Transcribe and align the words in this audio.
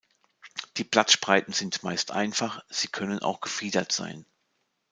Die 0.77 0.83
Blattspreiten 0.83 1.53
sind 1.53 1.83
meist 1.83 2.09
einfach; 2.09 2.65
sie 2.69 2.87
können 2.87 3.19
auch 3.19 3.39
gefiedert 3.39 3.91
sein. 3.91 4.25